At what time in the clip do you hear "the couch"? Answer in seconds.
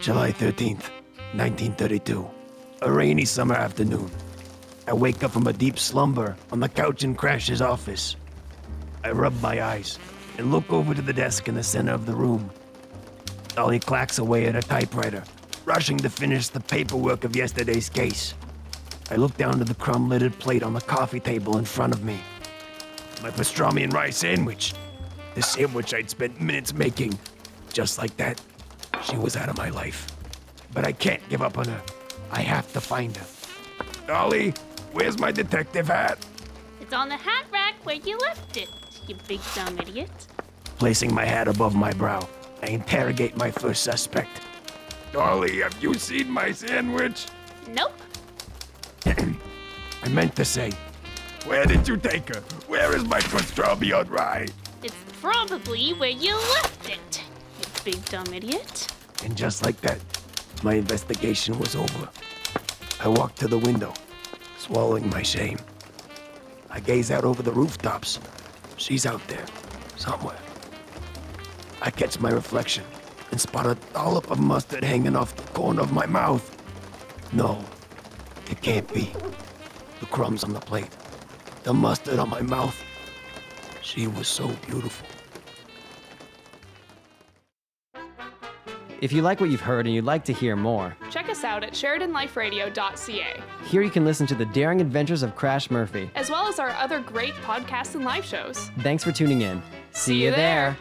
6.60-7.02